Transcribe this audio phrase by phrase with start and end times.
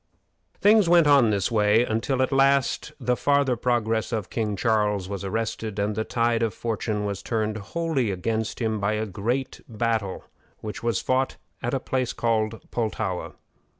[0.59, 5.07] Things went on in this way until, at last, the farther progress of King Charles
[5.07, 9.61] was arrested, and the tide of fortune was turned wholly against him by a great
[9.69, 10.23] battle
[10.59, 13.33] which was fought at a place called Pultowa.